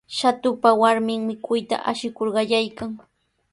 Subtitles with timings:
[0.17, 2.91] Shatupa warmin mikuyta ashikur qallaykan.